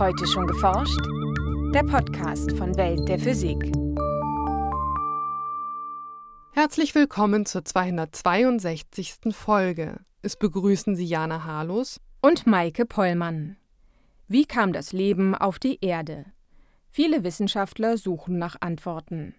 Heute 0.00 0.26
schon 0.26 0.46
geforscht? 0.46 0.98
Der 1.74 1.82
Podcast 1.82 2.56
von 2.56 2.74
Welt 2.78 3.06
der 3.06 3.18
Physik. 3.18 3.58
Herzlich 6.54 6.94
willkommen 6.94 7.44
zur 7.44 7.66
262. 7.66 9.16
Folge. 9.32 10.00
Es 10.22 10.36
begrüßen 10.36 10.96
Sie 10.96 11.04
Jana 11.04 11.44
Harlos 11.44 12.00
und 12.22 12.46
Maike 12.46 12.86
Pollmann. 12.86 13.58
Wie 14.26 14.46
kam 14.46 14.72
das 14.72 14.94
Leben 14.94 15.34
auf 15.34 15.58
die 15.58 15.76
Erde? 15.82 16.24
Viele 16.88 17.22
Wissenschaftler 17.22 17.98
suchen 17.98 18.38
nach 18.38 18.56
Antworten. 18.60 19.34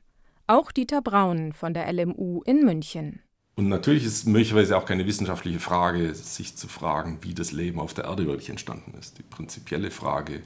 Auch 0.46 0.72
Dieter 0.72 1.02
Braun 1.02 1.54
von 1.54 1.74
der 1.74 1.92
LMU 1.92 2.44
in 2.44 2.64
München. 2.64 3.24
Und 3.56 3.68
natürlich 3.68 4.06
ist 4.06 4.14
es 4.14 4.26
möglicherweise 4.26 4.78
auch 4.78 4.86
keine 4.86 5.06
wissenschaftliche 5.06 5.60
Frage, 5.60 6.14
sich 6.16 6.56
zu 6.56 6.68
fragen, 6.68 7.20
wie 7.22 7.34
das 7.34 7.52
Leben 7.52 7.80
auf 7.80 7.94
der 7.94 8.06
Erde 8.06 8.26
wirklich 8.26 8.50
entstanden 8.50 8.94
ist. 8.98 9.18
Die 9.18 9.24
prinzipielle 9.24 9.92
Frage 9.92 10.42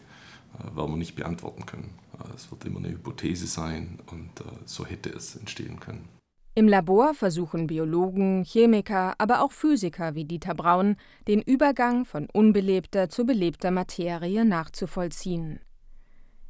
werden 0.76 0.92
wir 0.92 0.98
nicht 0.98 1.16
beantworten 1.16 1.66
können. 1.66 1.90
Äh, 2.20 2.36
es 2.36 2.50
wird 2.52 2.66
immer 2.66 2.80
eine 2.80 2.90
Hypothese 2.90 3.48
sein 3.48 4.00
und 4.12 4.40
äh, 4.42 4.44
so 4.66 4.86
hätte 4.86 5.10
es 5.10 5.36
entstehen 5.36 5.80
können. 5.80 6.08
Im 6.58 6.70
Labor 6.70 7.14
versuchen 7.14 7.68
Biologen, 7.68 8.44
Chemiker, 8.46 9.16
aber 9.18 9.42
auch 9.42 9.52
Physiker 9.52 10.16
wie 10.16 10.24
Dieter 10.24 10.56
Braun, 10.56 10.96
den 11.28 11.42
Übergang 11.42 12.06
von 12.06 12.30
unbelebter 12.32 13.10
zu 13.10 13.26
belebter 13.26 13.72
Materie 13.72 14.46
nachzuvollziehen. 14.46 15.60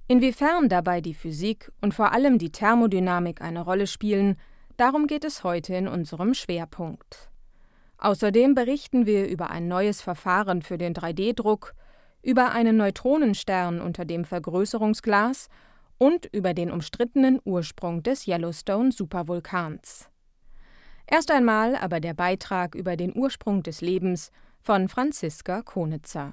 Inwiefern 0.07 0.69
dabei 0.69 1.01
die 1.01 1.15
Physik 1.15 1.71
und 1.81 1.95
vor 1.95 2.11
allem 2.11 2.37
die 2.37 2.51
Thermodynamik 2.51 3.41
eine 3.41 3.61
Rolle 3.61 3.87
spielen, 3.87 4.37
Darum 4.77 5.07
geht 5.07 5.23
es 5.23 5.45
heute 5.45 5.73
in 5.73 5.87
unserem 5.87 6.33
Schwerpunkt. 6.33 7.29
Außerdem 7.97 8.55
berichten 8.55 9.05
wir 9.05 9.29
über 9.29 9.49
ein 9.49 9.69
neues 9.69 10.01
Verfahren 10.01 10.61
für 10.61 10.77
den 10.77 10.93
3D-Druck, 10.93 11.73
über 12.25 12.51
einen 12.51 12.77
Neutronenstern 12.77 13.79
unter 13.79 14.03
dem 14.03 14.25
Vergrößerungsglas 14.25 15.47
und 15.97 16.25
über 16.33 16.53
den 16.53 16.71
umstrittenen 16.71 17.39
Ursprung 17.45 18.03
des 18.03 18.27
Yellowstone-Supervulkans. 18.27 20.09
Erst 21.07 21.31
einmal 21.31 21.75
aber 21.75 21.99
der 21.99 22.13
Beitrag 22.13 22.75
über 22.75 22.97
den 22.97 23.15
Ursprung 23.15 23.63
des 23.63 23.81
Lebens 23.81 24.31
von 24.59 24.89
Franziska 24.89 25.61
Konitzer. 25.61 26.31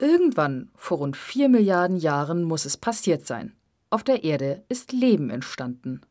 Irgendwann, 0.00 0.70
vor 0.74 0.98
rund 0.98 1.16
vier 1.16 1.48
Milliarden 1.48 1.96
Jahren, 1.96 2.42
muss 2.42 2.64
es 2.64 2.76
passiert 2.76 3.26
sein. 3.26 3.54
Auf 3.90 4.02
der 4.02 4.24
Erde 4.24 4.64
ist 4.68 4.92
Leben 4.92 5.30
entstanden 5.30 6.02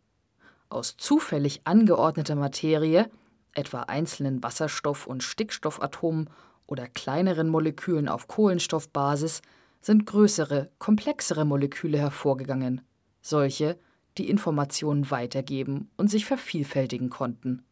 aus 0.69 0.97
zufällig 0.97 1.61
angeordneter 1.63 2.35
Materie, 2.35 3.09
etwa 3.53 3.81
einzelnen 3.83 4.43
Wasserstoff- 4.43 5.07
und 5.07 5.23
Stickstoffatomen 5.23 6.29
oder 6.67 6.87
kleineren 6.87 7.49
Molekülen 7.49 8.07
auf 8.07 8.27
Kohlenstoffbasis, 8.27 9.41
sind 9.81 10.05
größere, 10.05 10.69
komplexere 10.79 11.45
Moleküle 11.45 11.97
hervorgegangen, 11.97 12.81
solche, 13.21 13.77
die 14.17 14.29
Informationen 14.29 15.09
weitergeben 15.11 15.89
und 15.97 16.09
sich 16.09 16.25
vervielfältigen 16.25 17.09
konnten. 17.09 17.63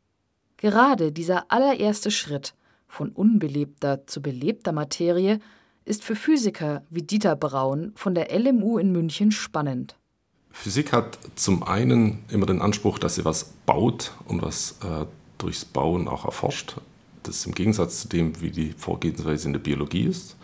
Gerade 0.58 1.12
dieser 1.12 1.52
allererste 1.52 2.12
Schritt 2.12 2.56
von 2.88 3.10
unbelebter 3.10 4.08
zu 4.08 4.22
belebter 4.22 4.72
Materie 4.72 5.40
ist 5.84 6.04
für 6.04 6.16
Physiker 6.16 6.84
wie 6.90 7.04
Dieter 7.04 7.36
Braun 7.36 7.92
von 7.96 8.16
der 8.16 8.38
LMU 8.38 8.78
in 8.78 8.92
München 8.92 9.32
spannend. 9.32 9.98
Physik 10.52 10.94
hat 10.94 11.20
zum 11.36 11.64
einen 11.64 12.24
immer 12.30 12.46
den 12.46 12.62
Anspruch, 12.62 12.98
dass 12.98 13.16
sie 13.16 13.26
was 13.26 13.44
baut 13.66 14.14
und 14.26 14.42
was 14.42 14.78
äh, 14.84 15.06
durchs 15.38 15.66
Bauen 15.66 16.08
auch 16.08 16.24
erforscht. 16.24 16.78
Das 17.26 17.38
ist 17.38 17.46
im 17.48 17.56
Gegensatz 17.56 18.02
zu 18.02 18.08
dem, 18.08 18.40
wie 18.42 18.52
die 18.52 18.74
Vorgehensweise 18.78 19.48
in 19.48 19.54
der 19.54 19.60
Biologie 19.60 20.06
ist, 20.06 20.36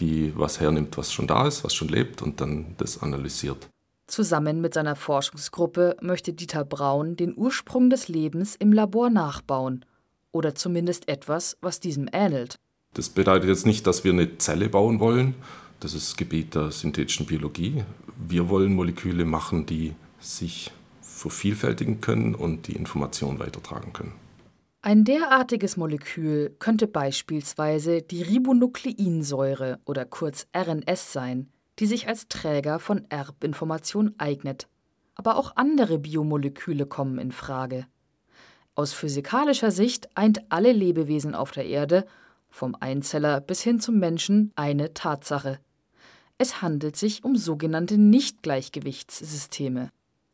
die 0.00 0.32
was 0.36 0.60
hernimmt, 0.60 0.96
was 0.98 1.12
schon 1.12 1.26
da 1.26 1.46
ist, 1.46 1.64
was 1.64 1.74
schon 1.74 1.88
lebt 1.88 2.22
und 2.22 2.40
dann 2.40 2.74
das 2.78 3.02
analysiert. 3.02 3.68
Zusammen 4.06 4.60
mit 4.60 4.74
seiner 4.74 4.96
Forschungsgruppe 4.96 5.96
möchte 6.02 6.32
Dieter 6.32 6.64
Braun 6.64 7.16
den 7.16 7.34
Ursprung 7.36 7.88
des 7.88 8.08
Lebens 8.08 8.56
im 8.56 8.72
Labor 8.72 9.08
nachbauen 9.08 9.84
oder 10.32 10.54
zumindest 10.54 11.08
etwas, 11.08 11.56
was 11.60 11.80
diesem 11.80 12.08
ähnelt. 12.12 12.58
Das 12.94 13.08
bedeutet 13.08 13.48
jetzt 13.48 13.66
nicht, 13.66 13.86
dass 13.86 14.04
wir 14.04 14.12
eine 14.12 14.38
Zelle 14.38 14.68
bauen 14.68 15.00
wollen, 15.00 15.34
das 15.80 15.94
ist 15.94 16.16
Gebiet 16.16 16.54
der 16.54 16.70
synthetischen 16.70 17.26
Biologie. 17.26 17.84
Wir 18.16 18.48
wollen 18.48 18.74
Moleküle 18.74 19.24
machen, 19.24 19.66
die 19.66 19.94
sich 20.18 20.70
vervielfältigen 21.02 22.00
können 22.00 22.34
und 22.34 22.68
die 22.68 22.72
Information 22.76 23.38
weitertragen 23.38 23.92
können. 23.92 24.12
Ein 24.86 25.04
derartiges 25.04 25.78
Molekül 25.78 26.54
könnte 26.58 26.86
beispielsweise 26.86 28.02
die 28.02 28.20
Ribonukleinsäure 28.20 29.80
oder 29.86 30.04
kurz 30.04 30.46
RNS 30.54 31.10
sein, 31.10 31.48
die 31.78 31.86
sich 31.86 32.06
als 32.06 32.28
Träger 32.28 32.78
von 32.78 33.06
Erbinformation 33.08 34.14
eignet. 34.18 34.68
Aber 35.14 35.38
auch 35.38 35.56
andere 35.56 35.98
Biomoleküle 35.98 36.84
kommen 36.84 37.18
in 37.18 37.32
Frage. 37.32 37.86
Aus 38.74 38.92
physikalischer 38.92 39.70
Sicht 39.70 40.14
eint 40.18 40.42
alle 40.50 40.72
Lebewesen 40.72 41.34
auf 41.34 41.50
der 41.50 41.64
Erde, 41.64 42.04
vom 42.50 42.76
Einzeller 42.78 43.40
bis 43.40 43.62
hin 43.62 43.80
zum 43.80 43.98
Menschen, 43.98 44.52
eine 44.54 44.92
Tatsache. 44.92 45.60
Es 46.36 46.60
handelt 46.60 46.96
sich 46.96 47.24
um 47.24 47.36
sogenannte 47.36 47.96
Nichtgleichgewichtssysteme. 47.96 49.88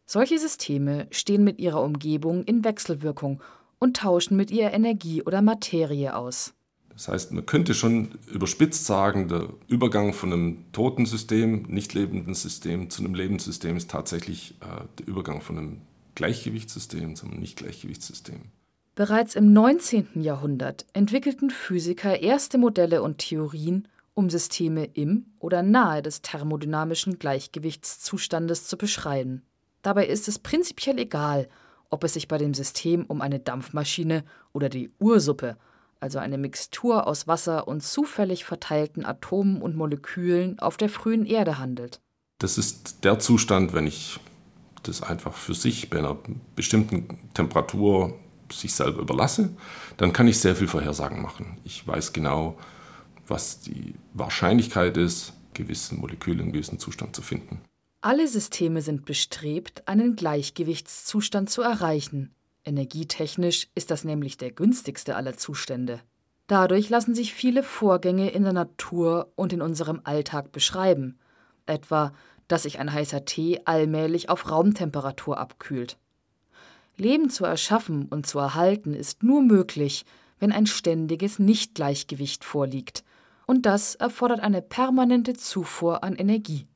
Solche 0.07 0.41
Systeme 0.41 1.07
stehen 1.13 1.45
mit 1.45 1.61
ihrer 1.61 1.85
Umgebung 1.85 2.43
in 2.43 2.65
Wechselwirkung 2.65 3.41
und 3.81 3.97
tauschen 3.97 4.37
mit 4.37 4.53
ihr 4.53 4.71
Energie 4.73 5.23
oder 5.23 5.43
Materie 5.43 6.15
aus. 6.15 6.55
Das 6.91 7.09
heißt, 7.09 7.33
man 7.33 7.47
könnte 7.47 7.75
schon 7.75 8.19
überspitzt 8.31 8.85
sagen, 8.85 9.27
der 9.29 9.49
Übergang 9.69 10.13
von 10.13 10.33
einem 10.33 10.71
toten 10.73 11.07
System, 11.07 11.63
nicht 11.63 11.95
lebenden 11.95 12.35
System 12.35 12.91
zu 12.91 13.03
einem 13.03 13.15
Lebenssystem 13.15 13.77
ist 13.77 13.91
tatsächlich 13.91 14.55
äh, 14.61 14.85
der 14.99 15.09
Übergang 15.09 15.41
von 15.41 15.57
einem 15.57 15.81
Gleichgewichtssystem 16.15 17.17
zum 17.17 17.31
Nichtgleichgewichtssystem. 17.31 18.41
Bereits 18.95 19.35
im 19.35 19.53
19. 19.53 20.21
Jahrhundert 20.21 20.85
entwickelten 20.93 21.49
Physiker 21.49 22.21
erste 22.21 22.59
Modelle 22.59 23.03
und 23.03 23.17
Theorien, 23.17 23.89
um 24.13 24.29
Systeme 24.29 24.85
im 24.85 25.25
oder 25.39 25.63
nahe 25.63 26.03
des 26.03 26.21
thermodynamischen 26.21 27.19
Gleichgewichtszustandes 27.19 28.67
zu 28.67 28.77
beschreiben. 28.77 29.43
Dabei 29.81 30.07
ist 30.07 30.29
es 30.29 30.39
prinzipiell 30.39 30.99
egal, 30.99 31.49
ob 31.91 32.05
es 32.05 32.15
sich 32.15 32.29
bei 32.29 32.39
dem 32.39 32.55
System 32.55 33.05
um 33.07 33.21
eine 33.21 33.41
Dampfmaschine 33.41 34.25
oder 34.53 34.69
die 34.69 34.91
Ursuppe, 34.99 35.57
also 35.99 36.19
eine 36.19 36.39
Mixtur 36.39 37.07
aus 37.07 37.27
Wasser 37.27 37.69
und 37.69 37.83
zufällig 37.83 38.45
verteilten 38.45 39.05
Atomen 39.05 39.61
und 39.61 39.77
Molekülen 39.77 40.59
auf 40.59 40.77
der 40.77 40.89
frühen 40.89 41.27
Erde 41.27 41.59
handelt. 41.59 42.01
Das 42.39 42.57
ist 42.57 43.05
der 43.05 43.19
Zustand, 43.19 43.75
wenn 43.75 43.87
ich 43.87 44.19
das 44.83 45.03
einfach 45.03 45.35
für 45.35 45.55
sich 45.55 45.91
bei 45.91 45.99
einer 45.99 46.17
bestimmten 46.57 47.19
Temperatur 47.35 48.15
sich 48.51 48.75
selber 48.75 49.01
überlasse, 49.01 49.51
dann 49.99 50.13
kann 50.13 50.27
ich 50.27 50.39
sehr 50.39 50.57
viel 50.57 50.69
Vorhersagen 50.69 51.21
machen. 51.21 51.59
Ich 51.65 51.87
weiß 51.87 52.13
genau, 52.13 52.59
was 53.29 53.61
die 53.61 53.95
Wahrscheinlichkeit 54.15 54.97
ist, 54.97 55.35
gewisse 55.55 55.95
Moleküle 55.95 56.43
in 56.43 56.53
gewissen 56.53 56.79
Zustand 56.79 57.15
zu 57.15 57.23
finden. 57.23 57.61
Alle 58.03 58.27
Systeme 58.27 58.81
sind 58.81 59.05
bestrebt, 59.05 59.87
einen 59.87 60.17
Gleichgewichtszustand 60.17 61.51
zu 61.51 61.61
erreichen. 61.61 62.35
Energietechnisch 62.65 63.69
ist 63.75 63.91
das 63.91 64.05
nämlich 64.05 64.39
der 64.39 64.53
günstigste 64.53 65.17
aller 65.17 65.37
Zustände. 65.37 66.01
Dadurch 66.47 66.89
lassen 66.89 67.15
sich 67.15 67.35
viele 67.35 67.63
Vorgänge 67.63 68.31
in 68.31 68.45
der 68.45 68.55
Natur 68.55 69.31
und 69.37 69.53
in 69.53 69.61
unserem 69.61 70.01
Alltag 70.05 70.51
beschreiben, 70.51 71.19
etwa, 71.67 72.15
dass 72.49 72.63
sich 72.63 72.79
ein 72.79 72.91
heißer 72.91 73.27
Tee 73.27 73.61
allmählich 73.67 74.31
auf 74.31 74.51
Raumtemperatur 74.51 75.37
abkühlt. 75.37 75.99
Leben 76.97 77.29
zu 77.29 77.45
erschaffen 77.45 78.07
und 78.07 78.27
zu 78.27 78.39
erhalten 78.39 78.95
ist 78.95 79.23
nur 79.23 79.43
möglich, 79.43 80.07
wenn 80.39 80.53
ein 80.53 80.67
ständiges 80.67 81.39
Nichtgleichgewicht 81.39 82.45
vorliegt, 82.45 83.05
und 83.47 83.67
das 83.67 83.95
erfordert 83.95 84.41
eine 84.41 84.63
permanente 84.63 85.35
Zufuhr 85.35 86.03
an 86.03 86.17
Energie. 86.17 86.67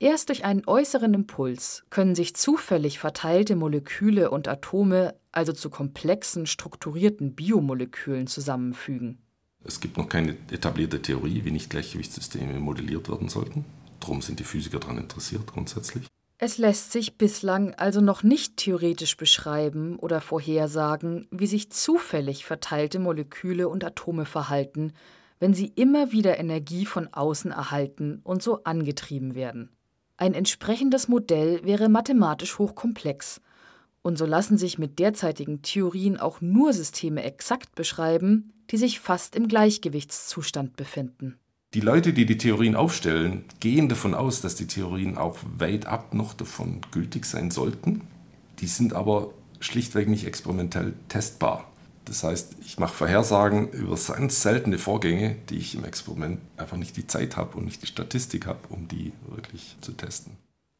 Erst 0.00 0.28
durch 0.28 0.44
einen 0.44 0.62
äußeren 0.64 1.12
Impuls 1.12 1.84
können 1.90 2.14
sich 2.14 2.36
zufällig 2.36 3.00
verteilte 3.00 3.56
Moleküle 3.56 4.30
und 4.30 4.46
Atome 4.46 5.16
also 5.32 5.52
zu 5.52 5.70
komplexen, 5.70 6.46
strukturierten 6.46 7.34
Biomolekülen 7.34 8.28
zusammenfügen. 8.28 9.18
Es 9.64 9.80
gibt 9.80 9.96
noch 9.96 10.08
keine 10.08 10.36
etablierte 10.52 11.02
Theorie, 11.02 11.44
wie 11.44 11.50
Nichtgleichgewichtssysteme 11.50 12.60
modelliert 12.60 13.08
werden 13.08 13.28
sollten. 13.28 13.64
Darum 13.98 14.22
sind 14.22 14.38
die 14.38 14.44
Physiker 14.44 14.78
daran 14.78 14.98
interessiert 14.98 15.48
grundsätzlich. 15.48 16.06
Es 16.38 16.58
lässt 16.58 16.92
sich 16.92 17.18
bislang 17.18 17.74
also 17.74 18.00
noch 18.00 18.22
nicht 18.22 18.56
theoretisch 18.56 19.16
beschreiben 19.16 19.96
oder 19.96 20.20
vorhersagen, 20.20 21.26
wie 21.32 21.48
sich 21.48 21.72
zufällig 21.72 22.44
verteilte 22.44 23.00
Moleküle 23.00 23.68
und 23.68 23.82
Atome 23.82 24.24
verhalten, 24.24 24.92
wenn 25.40 25.54
sie 25.54 25.66
immer 25.74 26.12
wieder 26.12 26.38
Energie 26.38 26.86
von 26.86 27.12
außen 27.12 27.50
erhalten 27.50 28.20
und 28.22 28.44
so 28.44 28.62
angetrieben 28.62 29.34
werden. 29.34 29.70
Ein 30.18 30.34
entsprechendes 30.34 31.06
Modell 31.06 31.60
wäre 31.64 31.88
mathematisch 31.88 32.58
hochkomplex, 32.58 33.40
und 34.02 34.18
so 34.18 34.26
lassen 34.26 34.58
sich 34.58 34.78
mit 34.78 34.98
derzeitigen 34.98 35.62
Theorien 35.62 36.18
auch 36.18 36.40
nur 36.40 36.72
Systeme 36.72 37.22
exakt 37.22 37.74
beschreiben, 37.76 38.52
die 38.70 38.76
sich 38.76 39.00
fast 39.00 39.36
im 39.36 39.48
Gleichgewichtszustand 39.48 40.76
befinden. 40.76 41.38
Die 41.74 41.80
Leute, 41.80 42.12
die 42.12 42.26
die 42.26 42.38
Theorien 42.38 42.74
aufstellen, 42.74 43.44
gehen 43.60 43.88
davon 43.88 44.14
aus, 44.14 44.40
dass 44.40 44.56
die 44.56 44.66
Theorien 44.66 45.18
auch 45.18 45.36
weit 45.56 45.86
ab 45.86 46.14
noch 46.14 46.34
davon 46.34 46.80
gültig 46.90 47.24
sein 47.24 47.50
sollten. 47.50 48.00
Die 48.58 48.66
sind 48.66 48.94
aber 48.94 49.30
schlichtweg 49.60 50.08
nicht 50.08 50.26
experimentell 50.26 50.94
testbar. 51.08 51.70
Das 52.08 52.24
heißt, 52.24 52.56
ich 52.64 52.78
mache 52.78 52.94
Vorhersagen 52.94 53.70
über 53.70 53.96
ganz 53.96 54.40
seltene 54.40 54.78
Vorgänge, 54.78 55.36
die 55.50 55.58
ich 55.58 55.74
im 55.74 55.84
Experiment 55.84 56.40
einfach 56.56 56.78
nicht 56.78 56.96
die 56.96 57.06
Zeit 57.06 57.36
habe 57.36 57.58
und 57.58 57.66
nicht 57.66 57.82
die 57.82 57.86
Statistik 57.86 58.46
habe, 58.46 58.60
um 58.70 58.88
die 58.88 59.12
wirklich 59.28 59.76
zu 59.82 59.92
testen. 59.92 60.36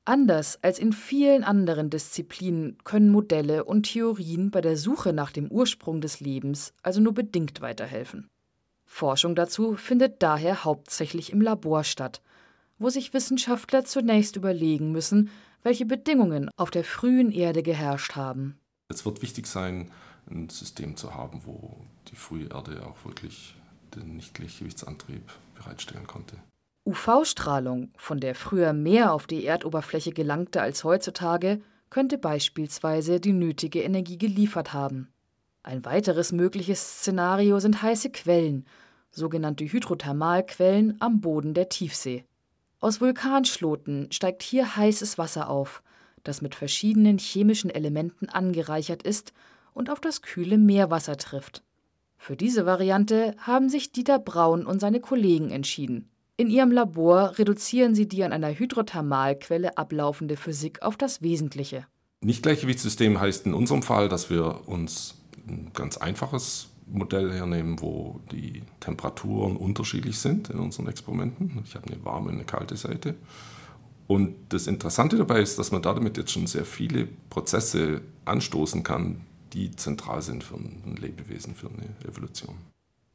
Anders 0.06 0.58
als 0.62 0.78
in 0.78 0.94
vielen 0.94 1.44
anderen 1.44 1.90
Disziplinen 1.90 2.78
können 2.82 3.10
Modelle 3.10 3.64
und 3.64 3.82
Theorien 3.82 4.50
bei 4.50 4.62
der 4.62 4.78
Suche 4.78 5.12
nach 5.12 5.30
dem 5.30 5.48
Ursprung 5.48 6.00
des 6.00 6.20
Lebens 6.20 6.72
also 6.82 7.02
nur 7.02 7.12
bedingt 7.12 7.60
weiterhelfen. 7.60 8.30
Forschung 8.86 9.34
dazu 9.34 9.74
findet 9.74 10.22
daher 10.22 10.64
hauptsächlich 10.64 11.30
im 11.30 11.42
Labor 11.42 11.84
statt, 11.84 12.22
wo 12.78 12.88
sich 12.88 13.12
Wissenschaftler 13.12 13.84
zunächst 13.84 14.36
überlegen 14.36 14.92
müssen, 14.92 15.28
welche 15.62 15.84
Bedingungen 15.84 16.48
auf 16.56 16.70
der 16.70 16.84
frühen 16.84 17.30
Erde 17.30 17.62
geherrscht 17.62 18.16
haben. 18.16 18.58
Es 18.88 19.04
wird 19.04 19.20
wichtig 19.20 19.46
sein, 19.46 19.90
ein 20.30 20.48
System 20.48 20.96
zu 20.96 21.14
haben, 21.14 21.42
wo 21.44 21.76
die 22.10 22.16
frühe 22.16 22.48
Erde 22.48 22.84
auch 22.86 23.04
wirklich 23.04 23.54
den 23.94 24.16
Nichtgleichgewichtsantrieb 24.16 25.22
bereitstellen 25.54 26.06
konnte. 26.06 26.36
UV-Strahlung, 26.84 27.90
von 27.96 28.20
der 28.20 28.34
früher 28.34 28.72
mehr 28.72 29.12
auf 29.12 29.26
die 29.26 29.44
Erdoberfläche 29.44 30.12
gelangte 30.12 30.62
als 30.62 30.84
heutzutage, 30.84 31.60
könnte 31.90 32.18
beispielsweise 32.18 33.20
die 33.20 33.32
nötige 33.32 33.82
Energie 33.82 34.18
geliefert 34.18 34.72
haben. 34.72 35.08
Ein 35.62 35.84
weiteres 35.84 36.32
mögliches 36.32 37.00
Szenario 37.00 37.60
sind 37.60 37.82
heiße 37.82 38.10
Quellen, 38.10 38.66
sogenannte 39.10 39.64
Hydrothermalquellen 39.64 40.96
am 41.00 41.20
Boden 41.20 41.54
der 41.54 41.68
Tiefsee. 41.68 42.24
Aus 42.80 43.00
Vulkanschloten 43.00 44.12
steigt 44.12 44.42
hier 44.42 44.76
heißes 44.76 45.18
Wasser 45.18 45.50
auf, 45.50 45.82
das 46.24 46.42
mit 46.42 46.54
verschiedenen 46.54 47.18
chemischen 47.18 47.70
Elementen 47.70 48.28
angereichert 48.28 49.02
ist 49.02 49.32
und 49.74 49.90
auf 49.90 50.00
das 50.00 50.22
kühle 50.22 50.58
Meerwasser 50.58 51.16
trifft. 51.16 51.62
Für 52.16 52.36
diese 52.36 52.66
Variante 52.66 53.34
haben 53.38 53.68
sich 53.68 53.92
Dieter 53.92 54.18
Braun 54.18 54.66
und 54.66 54.80
seine 54.80 55.00
Kollegen 55.00 55.50
entschieden. 55.50 56.10
In 56.36 56.50
ihrem 56.50 56.70
Labor 56.70 57.38
reduzieren 57.38 57.94
sie 57.94 58.06
die 58.06 58.22
an 58.22 58.32
einer 58.32 58.56
Hydrothermalquelle 58.56 59.76
ablaufende 59.76 60.36
Physik 60.36 60.82
auf 60.82 60.96
das 60.96 61.22
Wesentliche. 61.22 61.86
Nichtgleichgewichtssystem 62.20 63.20
heißt 63.20 63.46
in 63.46 63.54
unserem 63.54 63.82
Fall, 63.82 64.08
dass 64.08 64.30
wir 64.30 64.68
uns 64.68 65.14
ein 65.48 65.70
ganz 65.74 65.96
einfaches 65.96 66.68
Modell 66.86 67.32
hernehmen, 67.32 67.80
wo 67.80 68.20
die 68.32 68.62
Temperaturen 68.80 69.56
unterschiedlich 69.56 70.18
sind 70.18 70.50
in 70.50 70.58
unseren 70.58 70.88
Experimenten. 70.88 71.60
Ich 71.64 71.74
habe 71.74 71.92
eine 71.92 72.04
warme 72.04 72.28
und 72.28 72.34
eine 72.34 72.44
kalte 72.44 72.76
Seite. 72.76 73.14
Und 74.06 74.34
das 74.48 74.66
Interessante 74.66 75.16
dabei 75.16 75.40
ist, 75.40 75.58
dass 75.58 75.70
man 75.70 75.82
damit 75.82 76.16
jetzt 76.16 76.30
schon 76.30 76.46
sehr 76.46 76.64
viele 76.64 77.08
Prozesse 77.28 78.00
anstoßen 78.24 78.82
kann, 78.82 79.20
die 79.52 79.70
zentral 79.72 80.22
sind 80.22 80.44
für 80.44 80.56
ein 80.56 80.96
Lebewesen, 81.00 81.54
für 81.54 81.68
eine 81.68 81.94
Evolution. 82.06 82.56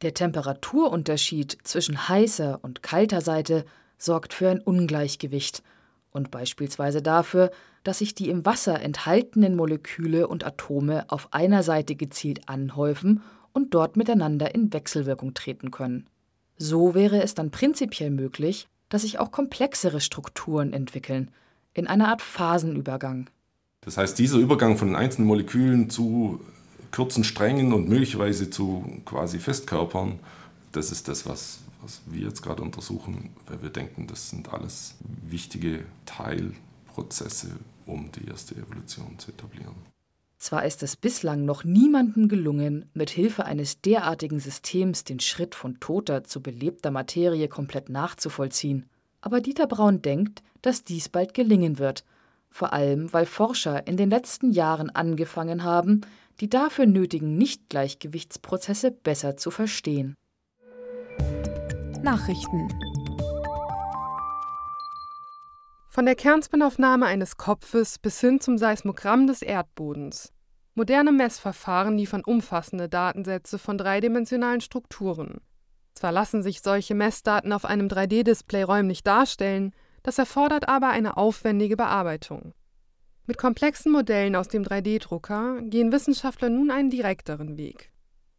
Der 0.02 0.14
Temperaturunterschied 0.14 1.58
zwischen 1.64 2.08
heißer 2.08 2.58
und 2.62 2.82
kalter 2.82 3.20
Seite 3.20 3.64
sorgt 3.98 4.34
für 4.34 4.50
ein 4.50 4.60
Ungleichgewicht 4.60 5.62
und 6.10 6.30
beispielsweise 6.30 7.02
dafür, 7.02 7.50
dass 7.82 7.98
sich 7.98 8.14
die 8.14 8.28
im 8.28 8.44
Wasser 8.44 8.80
enthaltenen 8.80 9.56
Moleküle 9.56 10.28
und 10.28 10.44
Atome 10.44 11.04
auf 11.08 11.32
einer 11.32 11.62
Seite 11.62 11.96
gezielt 11.96 12.48
anhäufen 12.48 13.22
und 13.52 13.74
dort 13.74 13.96
miteinander 13.96 14.54
in 14.54 14.72
Wechselwirkung 14.72 15.34
treten 15.34 15.70
können. 15.70 16.08
So 16.56 16.94
wäre 16.94 17.22
es 17.22 17.34
dann 17.34 17.50
prinzipiell 17.50 18.10
möglich, 18.10 18.68
dass 18.88 19.02
sich 19.02 19.18
auch 19.18 19.32
komplexere 19.32 20.00
Strukturen 20.00 20.72
entwickeln, 20.72 21.30
in 21.72 21.86
einer 21.86 22.08
Art 22.08 22.22
Phasenübergang. 22.22 23.28
Das 23.84 23.96
heißt, 23.96 24.18
dieser 24.18 24.38
Übergang 24.38 24.76
von 24.76 24.88
den 24.88 24.96
einzelnen 24.96 25.28
Molekülen 25.28 25.90
zu 25.90 26.40
kurzen 26.90 27.24
Strängen 27.24 27.72
und 27.72 27.88
möglicherweise 27.88 28.50
zu 28.50 28.84
quasi 29.04 29.38
Festkörpern, 29.38 30.18
das 30.72 30.90
ist 30.90 31.08
das, 31.08 31.26
was, 31.26 31.60
was 31.82 32.00
wir 32.06 32.22
jetzt 32.22 32.42
gerade 32.42 32.62
untersuchen, 32.62 33.30
weil 33.46 33.62
wir 33.62 33.70
denken, 33.70 34.06
das 34.06 34.30
sind 34.30 34.52
alles 34.52 34.94
wichtige 35.28 35.84
Teilprozesse, 36.06 37.48
um 37.86 38.10
die 38.12 38.28
erste 38.28 38.54
Evolution 38.54 39.18
zu 39.18 39.30
etablieren. 39.30 39.74
Zwar 40.38 40.64
ist 40.64 40.82
es 40.82 40.96
bislang 40.96 41.44
noch 41.44 41.64
niemandem 41.64 42.28
gelungen, 42.28 42.90
mit 42.92 43.10
Hilfe 43.10 43.44
eines 43.44 43.80
derartigen 43.80 44.40
Systems 44.40 45.04
den 45.04 45.20
Schritt 45.20 45.54
von 45.54 45.80
toter 45.80 46.24
zu 46.24 46.42
belebter 46.42 46.90
Materie 46.90 47.48
komplett 47.48 47.88
nachzuvollziehen, 47.88 48.86
aber 49.20 49.40
Dieter 49.40 49.66
Braun 49.66 50.02
denkt, 50.02 50.42
dass 50.60 50.84
dies 50.84 51.08
bald 51.08 51.34
gelingen 51.34 51.78
wird, 51.78 52.04
vor 52.54 52.72
allem 52.72 53.12
weil 53.12 53.26
Forscher 53.26 53.84
in 53.88 53.96
den 53.96 54.10
letzten 54.10 54.52
Jahren 54.52 54.88
angefangen 54.88 55.64
haben, 55.64 56.02
die 56.38 56.48
dafür 56.48 56.86
nötigen 56.86 57.36
Nichtgleichgewichtsprozesse 57.36 58.92
besser 58.92 59.36
zu 59.36 59.50
verstehen. 59.50 60.14
Nachrichten 62.00 62.68
Von 65.90 66.06
der 66.06 66.14
Kernspinaufnahme 66.14 67.06
eines 67.06 67.36
Kopfes 67.36 67.98
bis 67.98 68.20
hin 68.20 68.38
zum 68.38 68.56
Seismogramm 68.56 69.26
des 69.26 69.42
Erdbodens. 69.42 70.32
Moderne 70.76 71.10
Messverfahren 71.10 71.98
liefern 71.98 72.22
umfassende 72.24 72.88
Datensätze 72.88 73.58
von 73.58 73.78
dreidimensionalen 73.78 74.60
Strukturen. 74.60 75.40
Zwar 75.94 76.12
lassen 76.12 76.44
sich 76.44 76.60
solche 76.60 76.94
Messdaten 76.94 77.52
auf 77.52 77.64
einem 77.64 77.88
3D-Display 77.88 78.62
räumlich 78.62 79.02
darstellen, 79.02 79.72
das 80.04 80.18
erfordert 80.18 80.68
aber 80.68 80.90
eine 80.90 81.16
aufwendige 81.16 81.76
Bearbeitung. 81.76 82.54
Mit 83.26 83.38
komplexen 83.38 83.90
Modellen 83.90 84.36
aus 84.36 84.48
dem 84.48 84.62
3D-Drucker 84.62 85.62
gehen 85.62 85.90
Wissenschaftler 85.90 86.50
nun 86.50 86.70
einen 86.70 86.90
direkteren 86.90 87.56
Weg. 87.56 87.90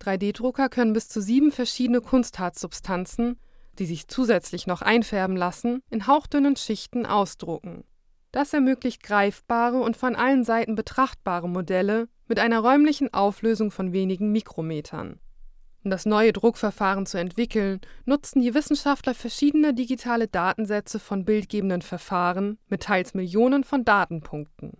3D-Drucker 0.02 0.70
können 0.70 0.94
bis 0.94 1.10
zu 1.10 1.22
sieben 1.22 1.52
verschiedene 1.52 2.02
Kunstharzsubstanzen, 2.02 3.40
die 3.80 3.88
sich 3.88 4.08
zusätzlich 4.08 4.68
noch 4.68 4.84
einfärben 4.84 5.36
lassen, 5.36 5.82
in 5.90 6.06
hauchdünnen 6.06 6.56
Schichten 6.56 7.06
ausdrucken. 7.06 7.84
Das 8.32 8.54
ermöglicht 8.54 9.02
greifbare 9.02 9.78
und 9.78 9.98
von 9.98 10.16
allen 10.16 10.44
Seiten 10.44 10.76
betrachtbare 10.76 11.50
Modelle 11.50 12.08
mit 12.28 12.40
einer 12.40 12.60
räumlichen 12.60 13.12
Auflösung 13.12 13.72
von 13.72 13.92
wenigen 13.92 14.32
Mikrometern. 14.32 15.20
Um 15.86 15.92
das 15.92 16.08
neue 16.08 16.34
Druckverfahren 16.34 17.06
zu 17.06 17.20
entwickeln, 17.20 17.80
nutzten 18.06 18.42
die 18.42 18.56
Wissenschaftler 18.56 19.14
verschiedene 19.14 19.72
digitale 19.72 20.28
Datensätze 20.28 20.98
von 20.98 21.26
bildgebenden 21.26 21.84
Verfahren 21.84 22.58
mit 22.70 22.82
teils 22.82 23.14
Millionen 23.14 23.64
von 23.64 23.86
Datenpunkten. 23.86 24.80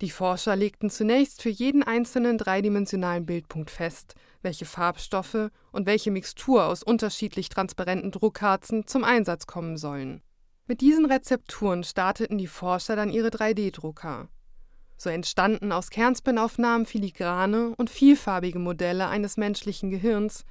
Die 0.00 0.10
Forscher 0.10 0.56
legten 0.56 0.90
zunächst 0.90 1.42
für 1.42 1.48
jeden 1.48 1.84
einzelnen 1.84 2.38
dreidimensionalen 2.38 3.24
Bildpunkt 3.24 3.70
fest, 3.70 4.16
welche 4.42 4.64
Farbstoffe 4.64 5.52
und 5.70 5.86
welche 5.86 6.10
Mixtur 6.10 6.64
aus 6.64 6.82
unterschiedlich 6.82 7.48
transparenten 7.48 8.10
Druckharzen 8.10 8.84
zum 8.88 9.04
Einsatz 9.04 9.46
kommen 9.46 9.76
sollen. 9.76 10.22
Mit 10.66 10.80
diesen 10.80 11.04
Rezepturen 11.04 11.84
starteten 11.84 12.36
die 12.36 12.48
Forscher 12.48 12.96
dann 12.96 13.10
ihre 13.10 13.28
3D-Drucker. 13.28 14.28
So 14.96 15.10
entstanden 15.10 15.72
aus 15.72 15.90
Kernspinaufnahmen 15.90 16.86
filigrane 16.86 17.74
und 17.76 17.90
vielfarbige 17.90 18.58
Modelle 18.58 19.08
eines 19.08 19.36
menschlichen 19.36 19.90
Gehirns 19.90 20.44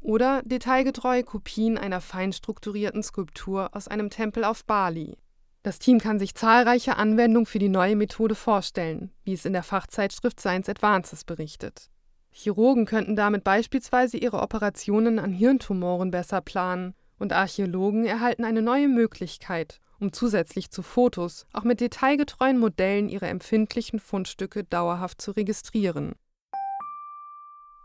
oder 0.00 0.42
detailgetreue 0.44 1.22
Kopien 1.22 1.76
einer 1.76 2.00
fein 2.00 2.32
strukturierten 2.32 3.02
Skulptur 3.02 3.70
aus 3.72 3.88
einem 3.88 4.08
Tempel 4.08 4.44
auf 4.44 4.64
Bali. 4.64 5.16
Das 5.62 5.78
Team 5.78 5.98
kann 5.98 6.18
sich 6.18 6.34
zahlreiche 6.34 6.96
Anwendungen 6.96 7.44
für 7.44 7.58
die 7.58 7.68
neue 7.68 7.96
Methode 7.96 8.34
vorstellen, 8.34 9.10
wie 9.24 9.34
es 9.34 9.44
in 9.44 9.52
der 9.52 9.62
Fachzeitschrift 9.62 10.40
Science 10.40 10.70
Advances 10.70 11.24
berichtet. 11.24 11.90
Chirurgen 12.30 12.86
könnten 12.86 13.16
damit 13.16 13.44
beispielsweise 13.44 14.16
ihre 14.16 14.40
Operationen 14.40 15.18
an 15.18 15.32
Hirntumoren 15.32 16.10
besser 16.10 16.40
planen 16.40 16.94
und 17.20 17.32
Archäologen 17.32 18.04
erhalten 18.04 18.44
eine 18.44 18.62
neue 18.62 18.88
Möglichkeit, 18.88 19.80
um 20.00 20.12
zusätzlich 20.12 20.70
zu 20.70 20.82
Fotos 20.82 21.46
auch 21.52 21.64
mit 21.64 21.80
detailgetreuen 21.80 22.58
Modellen 22.58 23.08
ihre 23.08 23.28
empfindlichen 23.28 24.00
Fundstücke 24.00 24.64
dauerhaft 24.64 25.20
zu 25.20 25.30
registrieren. 25.32 26.14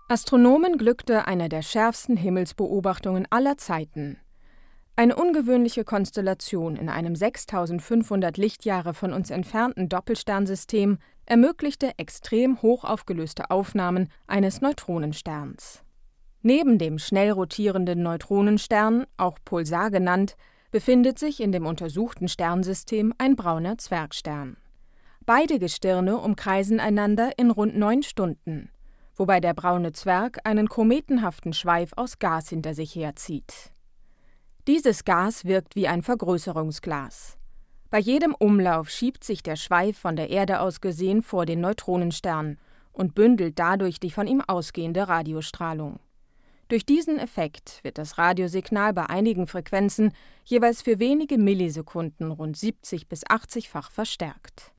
Astronomen 0.08 0.77
glückte 0.77 1.27
eine 1.27 1.50
der 1.50 1.62
schärfsten 1.62 2.15
Himmelsbeobachtungen 2.15 3.27
aller 3.30 3.58
Zeiten. 3.58 4.18
Eine 4.96 5.15
ungewöhnliche 5.15 5.84
Konstellation 5.84 6.77
in 6.77 6.89
einem 6.89 7.15
6500 7.15 8.38
Lichtjahre 8.38 8.94
von 8.94 9.12
uns 9.12 9.30
entfernten 9.30 9.89
Doppelsternsystem 9.89 11.00
ermöglichte 11.25 11.92
extrem 11.98 12.62
hoch 12.62 12.86
aufgelöste 12.86 13.50
Aufnahmen 13.50 14.10
eines 14.27 14.62
Neutronensterns. 14.62 15.85
Neben 16.48 16.78
dem 16.78 17.00
schnell 17.00 17.32
rotierenden 17.32 18.04
Neutronenstern, 18.04 19.08
auch 19.18 19.40
Pulsar 19.44 19.90
genannt, 19.90 20.36
befindet 20.70 21.18
sich 21.18 21.40
in 21.40 21.52
dem 21.52 21.66
untersuchten 21.66 22.28
Sternsystem 22.28 23.16
ein 23.18 23.36
brauner 23.36 23.80
Zwergstern. 23.80 24.56
Beide 25.25 25.58
Gestirne 25.58 26.20
umkreisen 26.20 26.80
einander 26.80 27.32
in 27.40 27.50
rund 27.50 27.75
neun 27.75 28.04
Stunden, 28.04 28.70
wobei 29.16 29.40
der 29.40 29.56
braune 29.56 29.92
Zwerg 29.94 30.38
einen 30.44 30.70
kometenhaften 30.70 31.52
Schweif 31.52 31.94
aus 31.96 32.20
Gas 32.20 32.50
hinter 32.50 32.75
sich 32.75 32.96
herzieht. 32.96 33.72
Dieses 34.68 35.04
Gas 35.04 35.46
wirkt 35.46 35.75
wie 35.75 35.88
ein 35.88 36.04
Vergrößerungsglas. 36.04 37.40
Bei 37.90 37.98
jedem 37.98 38.36
Umlauf 38.36 38.92
schiebt 38.92 39.24
sich 39.24 39.42
der 39.42 39.56
Schweif 39.56 39.98
von 39.98 40.16
der 40.16 40.30
Erde 40.30 40.60
aus 40.60 40.80
gesehen 40.80 41.24
vor 41.24 41.48
den 41.48 41.62
Neutronenstern 41.62 42.60
und 42.94 43.16
bündelt 43.16 43.58
dadurch 43.58 44.00
die 44.00 44.12
von 44.12 44.28
ihm 44.28 44.42
ausgehende 44.42 45.08
Radiostrahlung. 45.08 46.00
Durch 46.67 46.86
diesen 46.86 47.19
Effekt 47.19 47.79
wird 47.84 48.00
das 48.00 48.17
Radiosignal 48.17 48.91
bei 48.93 49.05
einigen 49.05 49.45
Frequenzen 49.45 50.13
jeweils 50.43 50.81
für 50.81 50.98
wenige 50.98 51.38
Millisekunden 51.38 52.31
rund 52.31 52.57
70 52.57 53.07
bis 53.07 53.24
80-fach 53.25 53.91
verstärkt. 53.91 54.72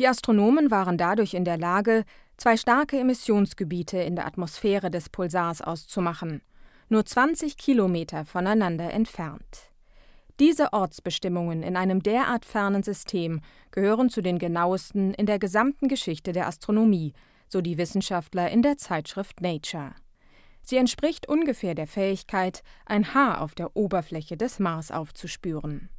Die 0.00 0.08
Astronomen 0.08 0.70
waren 0.70 0.98
dadurch 0.98 1.34
in 1.34 1.44
der 1.44 1.58
Lage, 1.58 2.04
zwei 2.36 2.56
starke 2.56 2.98
Emissionsgebiete 2.98 3.98
in 3.98 4.16
der 4.16 4.26
Atmosphäre 4.26 4.90
des 4.90 5.08
Pulsars 5.08 5.62
auszumachen, 5.62 6.42
nur 6.88 7.06
20 7.06 7.56
Kilometer 7.56 8.24
voneinander 8.24 8.92
entfernt. 8.92 9.70
Diese 10.38 10.72
Ortsbestimmungen 10.72 11.62
in 11.62 11.76
einem 11.76 12.02
derart 12.02 12.44
fernen 12.44 12.82
System 12.82 13.40
gehören 13.70 14.10
zu 14.10 14.20
den 14.20 14.38
genauesten 14.38 15.14
in 15.14 15.24
der 15.24 15.38
gesamten 15.38 15.88
Geschichte 15.88 16.32
der 16.32 16.46
Astronomie, 16.46 17.14
so 17.48 17.60
die 17.60 17.78
Wissenschaftler 17.78 18.50
in 18.50 18.60
der 18.60 18.76
Zeitschrift 18.76 19.40
Nature. 19.40 19.94
Sie 20.68 20.78
entspricht 20.78 21.28
ungefähr 21.28 21.76
der 21.76 21.86
Fähigkeit, 21.86 22.64
ein 22.86 23.14
Haar 23.14 23.40
auf 23.40 23.54
der 23.54 23.76
Oberfläche 23.76 24.36
des 24.36 24.58
Mars 24.58 24.90
aufzuspüren. 24.90 25.90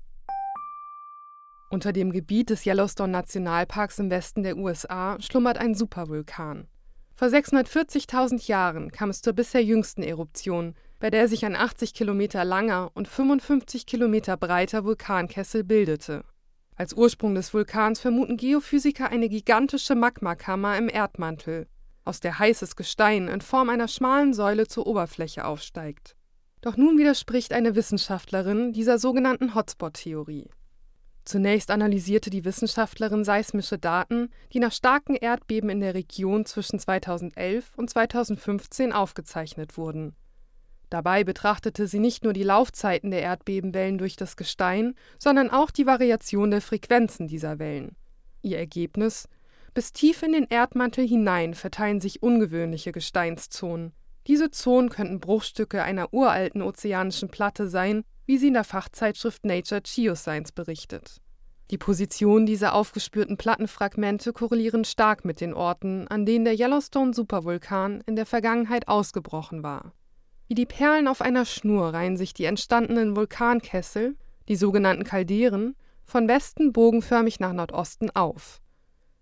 Unter 1.70 1.94
dem 1.94 2.12
Gebiet 2.12 2.50
des 2.50 2.66
Yellowstone 2.66 3.14
Nationalparks 3.14 4.00
im 4.00 4.10
Westen 4.10 4.44
der 4.44 4.58
USA 4.58 5.16
schlummert 5.22 5.58
ein 5.58 5.74
Supervulkan. 5.74 6.68
Vor 7.14 7.30
640.000 7.30 8.46
Jahren 8.50 8.92
kam 8.92 9.10
es 9.10 9.22
zur 9.22 9.32
bisher 9.32 9.64
jüngsten 9.64 10.04
Eruption, 10.04 10.76
bei 11.00 11.10
der 11.10 11.30
sich 11.30 11.46
ein 11.46 11.56
80 11.56 11.94
Kilometer 11.94 12.44
langer 12.44 12.92
und 12.94 13.08
55 13.08 13.86
Kilometer 13.86 14.36
breiter 14.36 14.84
Vulkankessel 14.84 15.64
bildete. 15.64 16.26
Als 16.76 16.94
Ursprung 16.94 17.36
des 17.36 17.54
Vulkans 17.54 18.02
vermuten 18.02 18.36
Geophysiker 18.36 19.10
eine 19.12 19.30
gigantische 19.30 19.96
Magmakammer 19.96 20.78
im 20.78 20.90
Erdmantel, 20.90 21.68
aus 22.08 22.20
der 22.20 22.40
heißes 22.40 22.76
Gestein 22.76 23.28
in 23.28 23.42
Form 23.42 23.70
einer 23.70 23.88
schmalen 23.88 24.34
Säule 24.34 24.68
zur 24.68 24.88
Oberfläche 24.88 25.46
aufsteigt. 25.46 26.16
Doch 26.62 26.78
nun 26.78 26.98
widerspricht 26.98 27.54
eine 27.54 27.76
Wissenschaftlerin 27.76 28.74
dieser 28.74 28.98
sogenannten 28.98 29.54
Hotspot-Theorie. 29.54 30.50
Zunächst 31.26 31.72
analysierte 31.72 32.30
die 32.30 32.46
Wissenschaftlerin 32.46 33.26
seismische 33.26 33.78
Daten, 33.78 34.30
die 34.54 34.60
nach 34.60 34.72
starken 34.72 35.16
Erdbeben 35.16 35.70
in 35.70 35.82
der 35.82 35.94
Region 35.94 36.46
zwischen 36.46 36.80
2011 36.80 37.74
und 37.76 37.90
2015 37.90 38.94
aufgezeichnet 38.94 39.78
wurden. 39.78 40.16
Dabei 40.90 41.26
betrachtete 41.26 41.86
sie 41.86 42.00
nicht 42.00 42.24
nur 42.24 42.32
die 42.32 42.44
Laufzeiten 42.44 43.12
der 43.12 43.22
Erdbebenwellen 43.22 43.98
durch 43.98 44.16
das 44.16 44.38
Gestein, 44.38 44.96
sondern 45.20 45.50
auch 45.50 45.70
die 45.70 45.86
Variation 45.86 46.50
der 46.50 46.62
Frequenzen 46.62 47.28
dieser 47.28 47.60
Wellen. 47.60 47.98
Ihr 48.42 48.58
Ergebnis 48.58 49.28
bis 49.78 49.94
tief 49.94 50.24
in 50.24 50.32
den 50.32 50.48
Erdmantel 50.50 51.08
hinein 51.08 51.54
verteilen 51.54 52.02
sich 52.02 52.24
ungewöhnliche 52.24 52.92
Gesteinszonen. 52.92 53.94
Diese 54.26 54.50
Zonen 54.50 54.90
könnten 54.90 55.20
Bruchstücke 55.20 55.84
einer 55.84 56.12
uralten 56.16 56.64
ozeanischen 56.64 57.30
Platte 57.30 57.70
sein, 57.70 58.04
wie 58.26 58.40
sie 58.40 58.48
in 58.48 58.56
der 58.56 58.64
Fachzeitschrift 58.64 59.46
Nature 59.46 59.82
Geoscience 59.84 60.52
berichtet. 60.52 61.18
Die 61.70 61.78
Positionen 61.78 62.48
dieser 62.48 62.74
aufgespürten 62.74 63.38
Plattenfragmente 63.38 64.34
korrelieren 64.34 64.84
stark 64.84 65.26
mit 65.26 65.42
den 65.42 65.54
Orten, 65.54 66.08
an 66.08 66.26
denen 66.26 66.46
der 66.46 66.58
Yellowstone 66.58 67.14
Supervulkan 67.14 68.02
in 68.08 68.16
der 68.16 68.26
Vergangenheit 68.26 68.88
ausgebrochen 68.88 69.62
war. 69.62 69.94
Wie 70.48 70.56
die 70.56 70.66
Perlen 70.66 71.08
auf 71.08 71.22
einer 71.22 71.46
Schnur 71.46 71.94
reihen 71.94 72.18
sich 72.18 72.34
die 72.34 72.46
entstandenen 72.46 73.16
Vulkankessel, 73.16 74.16
die 74.48 74.56
sogenannten 74.56 75.04
Kalderen, 75.04 75.76
von 76.04 76.28
Westen 76.28 76.74
bogenförmig 76.74 77.40
nach 77.40 77.54
Nordosten 77.54 78.10
auf. 78.16 78.60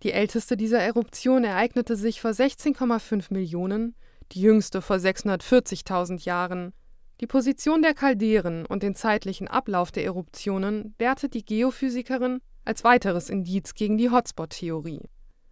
Die 0.02 0.12
älteste 0.12 0.56
dieser 0.56 0.80
Eruptionen 0.80 1.44
ereignete 1.44 1.96
sich 1.96 2.20
vor 2.20 2.32
16,5 2.32 3.32
Millionen, 3.32 3.94
die 4.32 4.40
jüngste 4.40 4.82
vor 4.82 4.96
640.000 4.96 6.24
Jahren 6.24 6.72
die 7.20 7.26
Position 7.26 7.80
der 7.80 7.94
Kalderen 7.94 8.66
und 8.66 8.82
den 8.82 8.94
zeitlichen 8.94 9.48
Ablauf 9.48 9.90
der 9.90 10.04
Eruptionen 10.04 10.94
wertet 10.98 11.32
die 11.32 11.46
Geophysikerin 11.46 12.40
als 12.66 12.84
weiteres 12.84 13.30
Indiz 13.30 13.72
gegen 13.72 13.96
die 13.96 14.10
Hotspot-Theorie. 14.10 15.08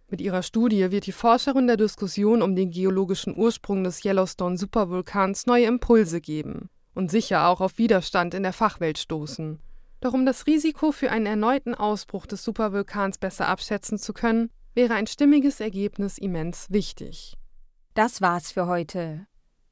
Mit 0.07 0.21
ihrer 0.21 0.43
Studie 0.43 0.91
wird 0.91 1.07
die 1.07 1.11
Forscherin 1.11 1.65
der 1.65 1.77
Diskussion 1.77 2.43
um 2.43 2.55
den 2.55 2.69
geologischen 2.69 3.35
Ursprung 3.35 3.83
des 3.83 4.05
Yellowstone-Supervulkans 4.05 5.47
neue 5.47 5.65
Impulse 5.65 6.21
geben 6.21 6.69
und 6.93 7.09
sicher 7.09 7.47
auch 7.47 7.61
auf 7.61 7.79
Widerstand 7.79 8.35
in 8.35 8.43
der 8.43 8.53
Fachwelt 8.53 8.99
stoßen. 8.99 9.59
Doch 10.01 10.13
um 10.13 10.25
das 10.25 10.45
Risiko 10.45 10.91
für 10.91 11.11
einen 11.11 11.25
erneuten 11.25 11.73
Ausbruch 11.75 12.25
des 12.25 12.43
Supervulkans 12.43 13.17
besser 13.17 13.47
abschätzen 13.47 13.97
zu 13.97 14.13
können, 14.13 14.49
wäre 14.73 14.93
ein 14.93 15.07
stimmiges 15.07 15.59
Ergebnis 15.59 16.17
immens 16.17 16.67
wichtig. 16.69 17.35
Das 17.93 18.21
war's 18.21 18.51
für 18.51 18.67
heute. 18.67 19.25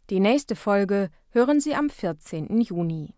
Die 0.10 0.20
nächste 0.20 0.56
Folge 0.56 1.10
hören 1.30 1.60
Sie 1.60 1.76
am 1.76 1.90
14. 1.90 2.62
Juni. 2.62 3.16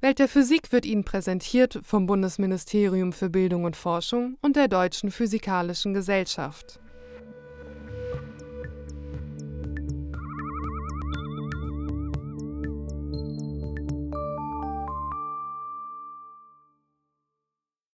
Welt 0.00 0.18
der 0.18 0.28
Physik 0.28 0.72
wird 0.72 0.86
Ihnen 0.86 1.04
präsentiert 1.04 1.80
vom 1.82 2.06
Bundesministerium 2.06 3.12
für 3.12 3.30
Bildung 3.30 3.64
und 3.64 3.76
Forschung 3.76 4.36
und 4.42 4.56
der 4.56 4.68
Deutschen 4.68 5.10
Physikalischen 5.10 5.94
Gesellschaft. 5.94 6.78